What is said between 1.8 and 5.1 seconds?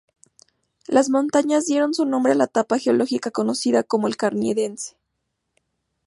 su nombre a la etapa geológica conocida como el Carniense.